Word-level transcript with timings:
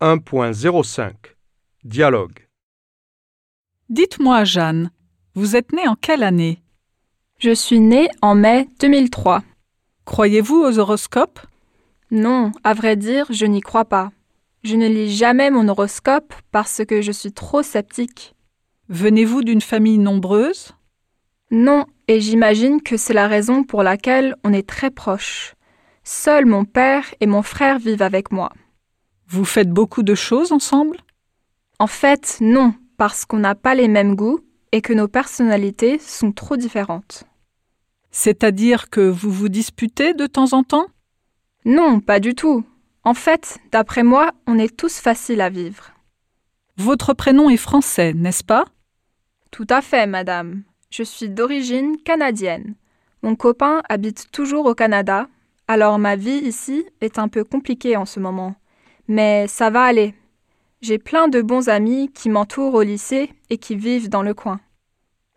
1.05 0.00 1.12
Dialogue 1.84 2.48
Dites-moi, 3.88 4.42
Jeanne, 4.42 4.90
vous 5.34 5.54
êtes 5.54 5.72
née 5.72 5.86
en 5.86 5.94
quelle 5.94 6.24
année? 6.24 6.60
Je 7.38 7.54
suis 7.54 7.78
née 7.78 8.08
en 8.20 8.34
mai 8.34 8.68
2003. 8.80 9.44
Croyez-vous 10.04 10.56
aux 10.56 10.78
horoscopes? 10.80 11.40
Non, 12.10 12.50
à 12.64 12.74
vrai 12.74 12.96
dire, 12.96 13.26
je 13.30 13.46
n'y 13.46 13.60
crois 13.60 13.84
pas. 13.84 14.10
Je 14.64 14.74
ne 14.74 14.88
lis 14.88 15.14
jamais 15.14 15.50
mon 15.50 15.68
horoscope 15.68 16.34
parce 16.50 16.82
que 16.84 17.00
je 17.00 17.12
suis 17.12 17.32
trop 17.32 17.62
sceptique. 17.62 18.34
Venez-vous 18.88 19.44
d'une 19.44 19.60
famille 19.60 19.98
nombreuse? 19.98 20.72
Non, 21.52 21.86
et 22.08 22.20
j'imagine 22.20 22.82
que 22.82 22.96
c'est 22.96 23.14
la 23.14 23.28
raison 23.28 23.62
pour 23.62 23.84
laquelle 23.84 24.34
on 24.42 24.52
est 24.52 24.68
très 24.68 24.90
proches. 24.90 25.54
Seul 26.02 26.46
mon 26.46 26.64
père 26.64 27.14
et 27.20 27.26
mon 27.26 27.42
frère 27.42 27.78
vivent 27.78 28.02
avec 28.02 28.32
moi. 28.32 28.50
Vous 29.28 29.44
faites 29.44 29.70
beaucoup 29.70 30.02
de 30.02 30.14
choses 30.14 30.52
ensemble? 30.52 30.98
En 31.78 31.86
fait, 31.86 32.38
non, 32.40 32.74
parce 32.96 33.24
qu'on 33.24 33.38
n'a 33.38 33.54
pas 33.54 33.74
les 33.74 33.88
mêmes 33.88 34.14
goûts 34.14 34.40
et 34.72 34.80
que 34.80 34.92
nos 34.92 35.08
personnalités 35.08 35.98
sont 35.98 36.32
trop 36.32 36.56
différentes. 36.56 37.24
C'est-à-dire 38.10 38.90
que 38.90 39.00
vous 39.00 39.30
vous 39.30 39.48
disputez 39.48 40.14
de 40.14 40.26
temps 40.26 40.52
en 40.52 40.62
temps? 40.62 40.86
Non, 41.64 42.00
pas 42.00 42.20
du 42.20 42.34
tout. 42.34 42.64
En 43.02 43.14
fait, 43.14 43.58
d'après 43.72 44.02
moi, 44.02 44.32
on 44.46 44.58
est 44.58 44.76
tous 44.76 44.98
faciles 44.98 45.40
à 45.40 45.50
vivre. 45.50 45.90
Votre 46.76 47.12
prénom 47.14 47.50
est 47.50 47.56
français, 47.56 48.12
n'est-ce 48.14 48.44
pas? 48.44 48.64
Tout 49.50 49.66
à 49.68 49.82
fait, 49.82 50.06
madame. 50.06 50.62
Je 50.90 51.02
suis 51.02 51.28
d'origine 51.28 51.96
canadienne. 52.04 52.74
Mon 53.22 53.36
copain 53.36 53.82
habite 53.88 54.30
toujours 54.32 54.66
au 54.66 54.74
Canada, 54.74 55.28
alors 55.66 55.98
ma 55.98 56.14
vie 56.14 56.38
ici 56.38 56.84
est 57.00 57.18
un 57.18 57.28
peu 57.28 57.42
compliquée 57.42 57.96
en 57.96 58.04
ce 58.04 58.20
moment. 58.20 58.54
Mais 59.08 59.46
ça 59.48 59.70
va 59.70 59.84
aller. 59.84 60.14
J'ai 60.80 60.98
plein 60.98 61.28
de 61.28 61.42
bons 61.42 61.68
amis 61.68 62.10
qui 62.12 62.28
m'entourent 62.28 62.74
au 62.74 62.82
lycée 62.82 63.30
et 63.50 63.58
qui 63.58 63.76
vivent 63.76 64.08
dans 64.08 64.22
le 64.22 64.34
coin. 64.34 64.60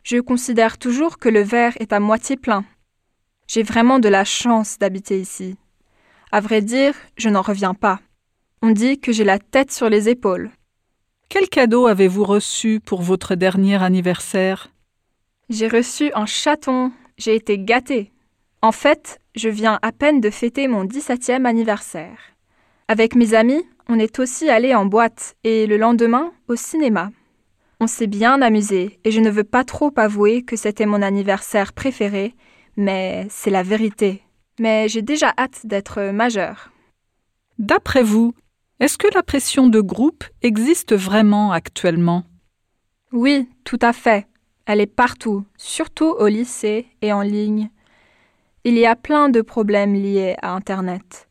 Je 0.03 0.17
considère 0.19 0.78
toujours 0.78 1.17
que 1.17 1.30
le 1.30 1.41
verre 1.41 1.73
est 1.80 1.94
à 1.94 2.00
moitié 2.00 2.38
plein. 2.38 2.66
J'ai 3.47 3.64
vraiment 3.64 4.00
de 4.00 4.09
la 4.09 4.25
chance 4.25 4.78
d'habiter 4.78 5.19
ici. 5.19 5.58
À 6.31 6.41
vrai 6.41 6.61
dire, 6.61 6.94
je 7.17 7.30
n'en 7.30 7.41
reviens 7.41 7.73
pas. 7.73 8.00
On 8.61 8.72
dit 8.72 9.00
que 9.00 9.11
j'ai 9.11 9.23
la 9.23 9.39
tête 9.39 9.72
sur 9.72 9.89
les 9.89 10.09
épaules. 10.09 10.52
Quel 11.30 11.50
cadeau 11.50 11.88
avez-vous 11.88 12.23
reçu 12.23 12.80
pour 12.80 13.02
votre 13.02 13.36
dernier 13.36 13.81
anniversaire? 13.81 14.69
J'ai 15.50 15.67
reçu 15.67 16.11
un 16.13 16.25
chaton. 16.25 16.91
J'ai 17.17 17.36
été 17.36 17.59
gâtée. 17.59 18.11
En 18.61 18.72
fait, 18.72 19.19
je 19.36 19.50
viens 19.50 19.80
à 19.81 19.91
peine 19.91 20.19
de 20.19 20.30
fêter 20.30 20.67
mon 20.67 20.86
17e 20.86 21.45
anniversaire. 21.45 22.17
Avec 22.89 23.16
mes 23.16 23.33
amis, 23.33 23.66
on 23.89 23.99
est 23.99 24.17
aussi 24.17 24.49
allé 24.49 24.73
en 24.73 24.85
boîte 24.85 25.35
et 25.43 25.67
le 25.67 25.75
lendemain 25.75 26.31
au 26.47 26.55
cinéma. 26.55 27.11
On 27.81 27.88
s'est 27.88 28.07
bien 28.07 28.41
amusé 28.41 28.99
et 29.03 29.11
je 29.11 29.19
ne 29.19 29.29
veux 29.29 29.44
pas 29.44 29.66
trop 29.66 29.91
avouer 29.97 30.44
que 30.44 30.55
c'était 30.55 30.85
mon 30.85 31.02
anniversaire 31.02 31.73
préféré, 31.73 32.33
mais 32.77 33.27
c'est 33.29 33.49
la 33.49 33.61
vérité. 33.61 34.23
Mais 34.57 34.88
j'ai 34.88 35.02
déjà 35.02 35.33
hâte 35.38 35.66
d'être 35.66 36.11
majeure. 36.13 36.71
D'après 37.59 38.03
vous, 38.03 38.33
est-ce 38.79 38.97
que 38.97 39.13
la 39.13 39.22
pression 39.22 39.67
de 39.67 39.81
groupe 39.81 40.23
existe 40.41 40.95
vraiment 40.95 41.51
actuellement? 41.51 42.23
Oui, 43.11 43.49
tout 43.66 43.79
à 43.81 43.91
fait. 43.91 44.27
Elle 44.66 44.79
est 44.79 44.85
partout, 44.85 45.44
surtout 45.57 46.16
au 46.17 46.27
lycée 46.27 46.88
et 47.01 47.11
en 47.11 47.22
ligne. 47.22 47.69
Il 48.63 48.77
y 48.77 48.85
a 48.85 48.95
plein 48.95 49.27
de 49.27 49.41
problèmes 49.41 49.94
liés 49.94 50.35
à 50.41 50.53
Internet. 50.53 51.27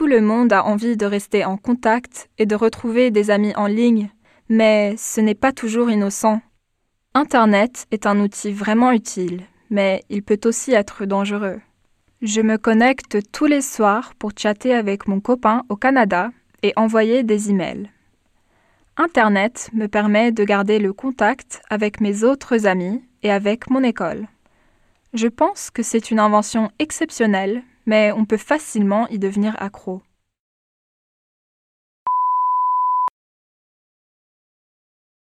Tout 0.00 0.06
le 0.06 0.22
monde 0.22 0.50
a 0.54 0.64
envie 0.64 0.96
de 0.96 1.04
rester 1.04 1.44
en 1.44 1.58
contact 1.58 2.30
et 2.38 2.46
de 2.46 2.54
retrouver 2.54 3.10
des 3.10 3.30
amis 3.30 3.54
en 3.54 3.66
ligne, 3.66 4.08
mais 4.48 4.94
ce 4.96 5.20
n'est 5.20 5.34
pas 5.34 5.52
toujours 5.52 5.90
innocent. 5.90 6.40
Internet 7.12 7.86
est 7.90 8.06
un 8.06 8.18
outil 8.18 8.50
vraiment 8.50 8.92
utile, 8.92 9.42
mais 9.68 10.02
il 10.08 10.22
peut 10.22 10.40
aussi 10.44 10.72
être 10.72 11.04
dangereux. 11.04 11.60
Je 12.22 12.40
me 12.40 12.56
connecte 12.56 13.18
tous 13.30 13.44
les 13.44 13.60
soirs 13.60 14.14
pour 14.14 14.30
chatter 14.34 14.72
avec 14.72 15.06
mon 15.06 15.20
copain 15.20 15.64
au 15.68 15.76
Canada 15.76 16.30
et 16.62 16.72
envoyer 16.76 17.22
des 17.22 17.50
emails. 17.50 17.90
Internet 18.96 19.68
me 19.74 19.86
permet 19.86 20.32
de 20.32 20.44
garder 20.44 20.78
le 20.78 20.94
contact 20.94 21.60
avec 21.68 22.00
mes 22.00 22.24
autres 22.24 22.66
amis 22.66 23.04
et 23.22 23.30
avec 23.30 23.68
mon 23.68 23.82
école. 23.82 24.28
Je 25.12 25.28
pense 25.28 25.68
que 25.70 25.82
c'est 25.82 26.10
une 26.10 26.20
invention 26.20 26.70
exceptionnelle, 26.78 27.62
mais 27.90 28.12
on 28.12 28.24
peut 28.24 28.36
facilement 28.36 29.08
y 29.08 29.18
devenir 29.18 29.60
accro. 29.60 30.00